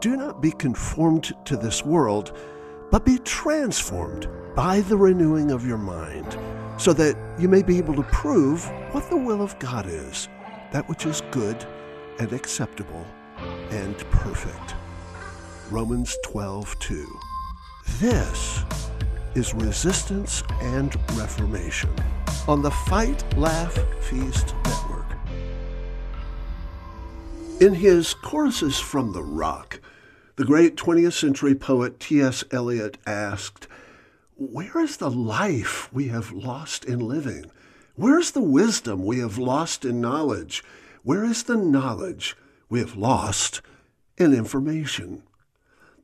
[0.00, 2.36] Do not be conformed to this world,
[2.90, 6.38] but be transformed by the renewing of your mind,
[6.78, 10.28] so that you may be able to prove what the will of God is,
[10.72, 11.64] that which is good
[12.18, 13.04] and acceptable
[13.70, 14.74] and perfect.
[15.70, 17.18] Romans 12 2.
[17.98, 18.62] This
[19.34, 21.90] is Resistance and Reformation
[22.48, 24.85] on the Fight, Laugh, Feast Network.
[27.58, 29.80] In his Choruses from the Rock,
[30.36, 32.44] the great 20th century poet T.S.
[32.50, 33.66] Eliot asked,
[34.36, 37.50] Where is the life we have lost in living?
[37.94, 40.62] Where is the wisdom we have lost in knowledge?
[41.02, 42.36] Where is the knowledge
[42.68, 43.62] we have lost
[44.18, 45.22] in information?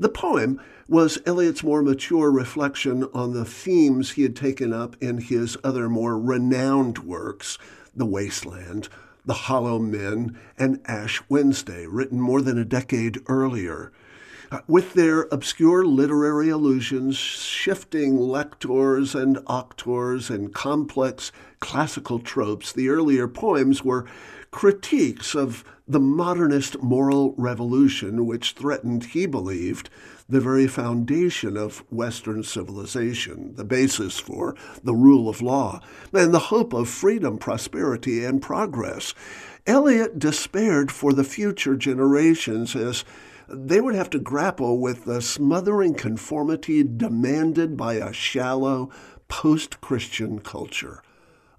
[0.00, 5.18] The poem was Eliot's more mature reflection on the themes he had taken up in
[5.18, 7.56] his other more renowned works,
[7.94, 8.88] The Wasteland,
[9.26, 13.92] The Hollow Men, and Ash Wednesday, written more than a decade earlier.
[14.50, 22.88] Uh, with their obscure literary allusions, shifting lectors and auctors, and complex classical tropes, the
[22.88, 24.06] earlier poems were
[24.52, 29.90] critiques of the modernist moral revolution which threatened, he believed,
[30.28, 35.80] the very foundation of Western civilization, the basis for the rule of law,
[36.12, 39.12] and the hope of freedom, prosperity, and progress.
[39.66, 43.04] Eliot despaired for the future generations as
[43.48, 48.90] they would have to grapple with the smothering conformity demanded by a shallow,
[49.28, 51.02] post Christian culture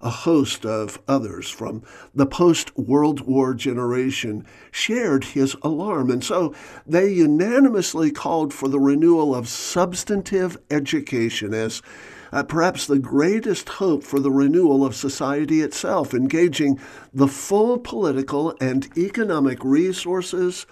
[0.00, 1.82] a host of others from
[2.14, 6.54] the post World War generation shared his alarm, and so
[6.86, 11.82] they unanimously called for the renewal of substantive education as
[12.30, 16.78] uh, perhaps the greatest hope for the renewal of society itself, engaging
[17.12, 20.66] the full political and economic resources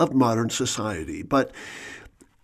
[0.00, 1.22] of modern society.
[1.22, 1.52] But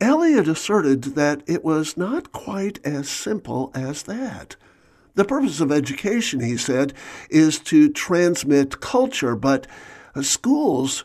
[0.01, 4.55] Eliot asserted that it was not quite as simple as that.
[5.15, 6.93] The purpose of education, he said,
[7.31, 9.67] is to transmit culture, but
[10.21, 11.05] schools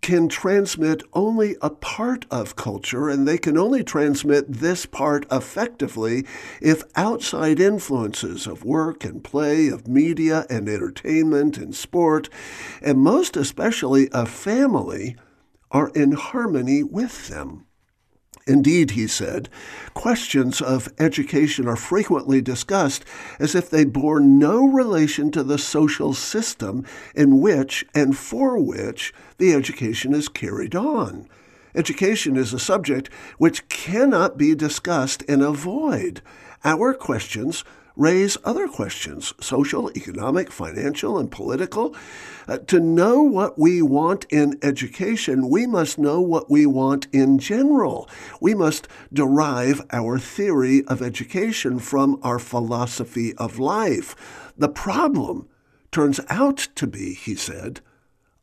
[0.00, 6.24] can transmit only a part of culture, and they can only transmit this part effectively
[6.62, 12.30] if outside influences of work and play, of media and entertainment and sport,
[12.80, 15.16] and most especially a family,
[15.70, 17.66] are in harmony with them.
[18.46, 19.48] Indeed, he said,
[19.94, 23.04] questions of education are frequently discussed
[23.38, 29.12] as if they bore no relation to the social system in which and for which
[29.38, 31.28] the education is carried on.
[31.74, 36.22] Education is a subject which cannot be discussed in a void.
[36.64, 37.62] Our questions
[37.96, 41.94] raise other questions social, economic, financial, and political.
[42.48, 47.38] Uh, to know what we want in education, we must know what we want in
[47.38, 48.08] general.
[48.40, 54.52] We must derive our theory of education from our philosophy of life.
[54.56, 55.48] The problem
[55.92, 57.80] turns out to be, he said,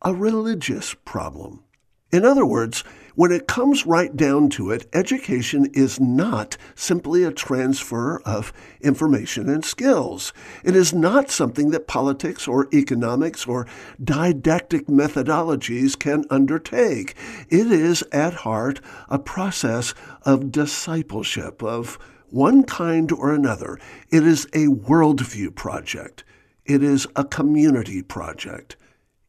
[0.01, 1.63] a religious problem.
[2.11, 2.83] In other words,
[3.17, 9.49] when it comes right down to it, education is not simply a transfer of information
[9.49, 10.31] and skills.
[10.63, 13.65] It is not something that politics or economics or
[14.03, 17.15] didactic methodologies can undertake.
[17.49, 21.97] It is at heart a process of discipleship of
[22.29, 23.79] one kind or another.
[24.11, 26.23] It is a worldview project.
[26.65, 28.75] It is a community project.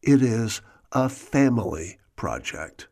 [0.03, 0.61] It is
[0.91, 2.87] a family project.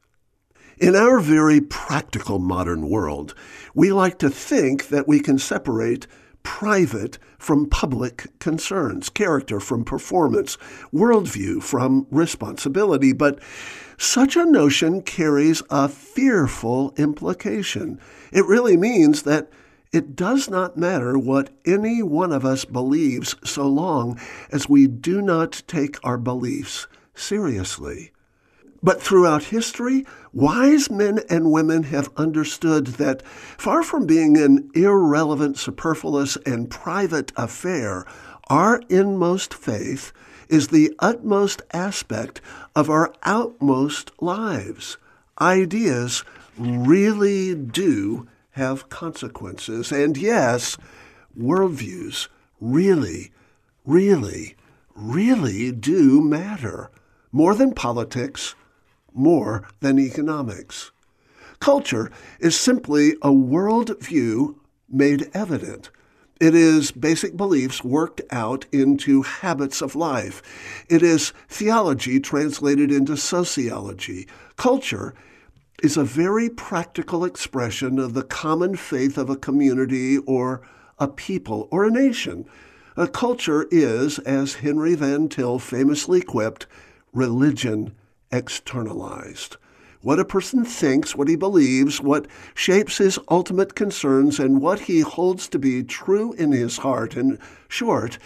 [0.79, 3.33] In our very practical modern world,
[3.73, 6.05] we like to think that we can separate
[6.43, 10.55] private from public concerns, character from performance,
[10.93, 13.11] worldview from responsibility.
[13.11, 13.39] But
[13.97, 17.99] such a notion carries a fearful implication.
[18.31, 19.49] It really means that
[19.91, 24.19] it does not matter what any one of us believes so long
[24.51, 26.85] as we do not take our beliefs
[27.16, 28.11] seriously.
[28.87, 35.57] But throughout history, wise men and women have understood that far from being an irrelevant,
[35.57, 38.05] superfluous, and private affair,
[38.49, 40.13] our inmost faith
[40.47, 42.39] is the utmost aspect
[42.78, 44.95] of our outmost lives.
[45.41, 46.23] Ideas
[46.57, 49.91] really do have consequences.
[49.91, 50.78] And yes,
[51.37, 52.29] worldviews
[52.61, 53.33] really,
[53.85, 54.55] really,
[54.95, 56.90] really do matter.
[57.33, 58.55] More than politics,
[59.17, 60.91] more than economics.
[61.59, 65.90] Culture is simply a world view made evident.
[66.40, 70.43] It is basic beliefs worked out into habits of life.
[70.87, 74.28] It is theology translated into sociology.
[74.55, 75.16] Culture
[75.81, 80.61] is a very practical expression of the common faith of a community or
[80.99, 82.46] a people or a nation.
[82.96, 86.67] A culture is, as Henry Van Til famously quipped,
[87.14, 87.93] religion
[88.32, 89.58] externalized.
[90.02, 95.02] What a person thinks, what he believes, what shapes his ultimate concerns, and what he
[95.02, 97.18] holds to be true in his heart.
[97.18, 98.18] In short,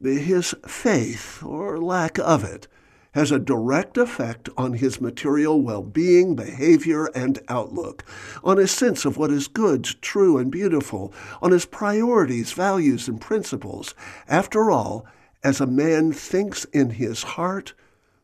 [0.00, 2.68] his faith, or lack of it,
[3.12, 8.04] has a direct effect on his material well being, behavior, and outlook,
[8.44, 13.20] on his sense of what is good, true, and beautiful, on his priorities, values, and
[13.20, 13.94] principles.
[14.28, 15.06] After all,
[15.42, 17.72] as a man thinks in his heart,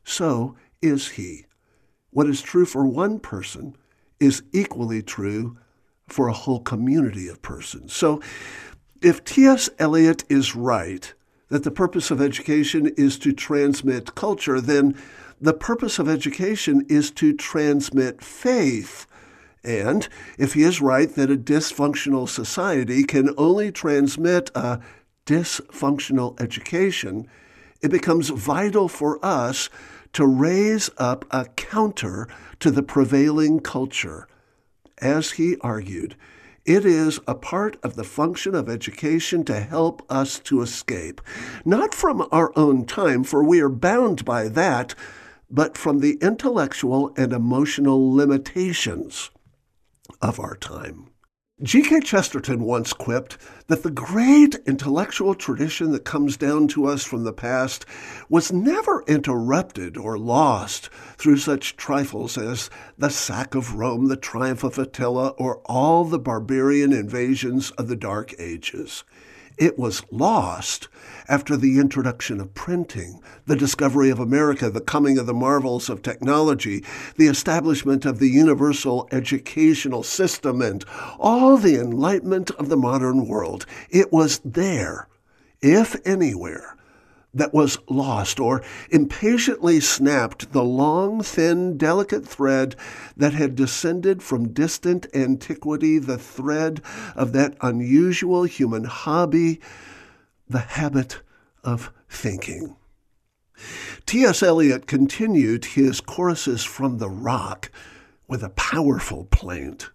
[0.04, 1.46] so is he.
[2.10, 3.76] What is true for one person
[4.20, 5.56] is equally true
[6.08, 7.92] for a whole community of persons.
[7.92, 8.20] So,
[9.00, 9.70] if T.S.
[9.78, 11.12] Eliot is right
[11.48, 14.96] that the purpose of education is to transmit culture, then
[15.40, 19.06] the purpose of education is to transmit faith.
[19.64, 20.08] And
[20.38, 24.80] if he is right that a dysfunctional society can only transmit a
[25.26, 27.26] dysfunctional education,
[27.80, 29.68] it becomes vital for us
[30.12, 32.28] to raise up a counter
[32.60, 34.28] to the prevailing culture.
[34.98, 36.16] As he argued,
[36.64, 41.20] it is a part of the function of education to help us to escape,
[41.64, 44.94] not from our own time, for we are bound by that,
[45.50, 49.30] but from the intellectual and emotional limitations
[50.20, 51.11] of our time.
[51.62, 52.00] G.K.
[52.00, 53.38] Chesterton once quipped
[53.68, 57.86] that the great intellectual tradition that comes down to us from the past
[58.28, 62.68] was never interrupted or lost through such trifles as
[62.98, 67.94] the sack of Rome, the triumph of Attila, or all the barbarian invasions of the
[67.94, 69.04] Dark Ages.
[69.58, 70.88] It was lost
[71.28, 76.02] after the introduction of printing, the discovery of America, the coming of the marvels of
[76.02, 76.84] technology,
[77.16, 80.84] the establishment of the universal educational system, and
[81.18, 83.66] all the enlightenment of the modern world.
[83.90, 85.08] It was there,
[85.60, 86.76] if anywhere,
[87.34, 92.76] that was lost or impatiently snapped the long, thin, delicate thread
[93.16, 96.82] that had descended from distant antiquity, the thread
[97.16, 99.60] of that unusual human hobby,
[100.48, 101.22] the habit
[101.64, 102.76] of thinking.
[104.06, 104.42] T.S.
[104.42, 107.70] Eliot continued his choruses from the rock
[108.28, 109.90] with a powerful plaint.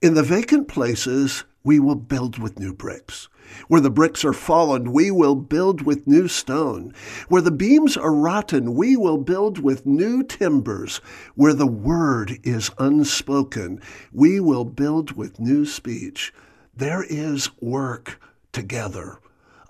[0.00, 3.28] In the vacant places, we will build with new bricks.
[3.68, 6.92] Where the bricks are fallen, we will build with new stone.
[7.28, 11.00] Where the beams are rotten, we will build with new timbers.
[11.34, 13.80] Where the word is unspoken,
[14.12, 16.32] we will build with new speech.
[16.76, 18.20] There is work
[18.52, 19.20] together,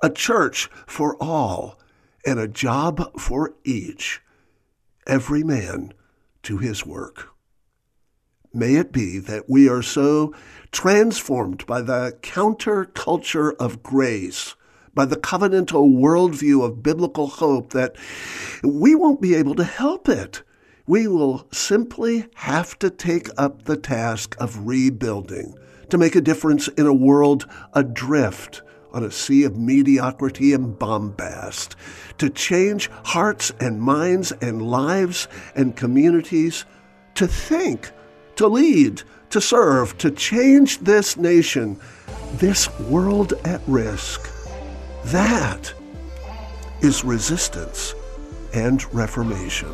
[0.03, 1.79] a church for all,
[2.27, 4.23] and a job for each,
[5.07, 5.93] every man
[6.45, 7.34] to his work.
[8.57, 10.33] May it be that we are so
[10.71, 14.55] transformed by the counterculture of grace,
[14.95, 17.97] by the covenantal worldview of biblical hope, that
[18.63, 20.45] we won't be able to help it.
[20.87, 25.59] We will simply have to take up the task of rebuilding
[25.91, 28.63] to make a difference in a world adrift
[28.93, 31.75] on a sea of mediocrity and bombast,
[32.19, 35.27] to change hearts and minds and lives
[35.57, 36.65] and communities,
[37.17, 37.91] to think
[38.37, 41.79] to lead, to serve, to change this nation,
[42.35, 44.31] this world at risk.
[45.07, 45.73] That
[46.81, 47.95] is resistance
[48.53, 49.73] and reformation.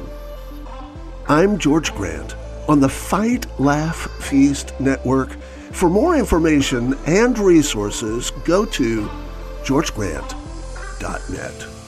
[1.28, 2.34] I'm George Grant
[2.68, 5.32] on the Fight, Laugh, Feast Network.
[5.72, 9.08] For more information and resources, go to
[9.64, 11.79] georgegrant.net.